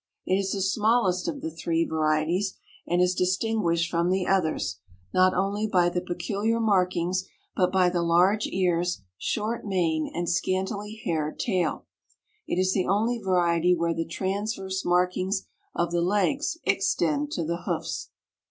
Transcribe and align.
It 0.25 0.33
is 0.39 0.51
the 0.53 0.63
smallest 0.63 1.27
of 1.27 1.41
the 1.41 1.51
three 1.51 1.85
varieties, 1.85 2.57
and 2.87 2.99
is 3.03 3.13
distinguished 3.13 3.87
from 3.91 4.09
the 4.09 4.25
others, 4.25 4.79
not 5.13 5.35
only 5.35 5.67
by 5.67 5.89
the 5.89 6.01
peculiar 6.01 6.59
markings, 6.59 7.25
but 7.55 7.71
by 7.71 7.87
the 7.87 8.01
large 8.01 8.47
ears, 8.47 9.03
short 9.19 9.63
mane 9.63 10.09
and 10.11 10.27
scantily 10.27 10.99
haired 11.05 11.37
tail. 11.39 11.85
It 12.47 12.57
is 12.59 12.73
the 12.73 12.87
only 12.87 13.19
variety 13.19 13.75
where 13.75 13.93
the 13.93 14.03
transverse 14.07 14.83
markings 14.83 15.45
of 15.75 15.91
the 15.91 16.01
legs 16.01 16.57
extend 16.65 17.29
to 17.33 17.43
the 17.43 17.57
hoofs. 17.65 18.09